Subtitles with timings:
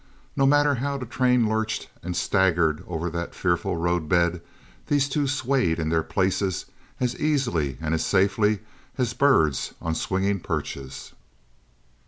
[0.35, 4.41] No matter how the train lurched and staggered over that fearful road bed,
[4.87, 6.65] these two swayed in their places
[6.99, 8.61] as easily and as safely
[8.97, 11.13] as birds on swinging perches.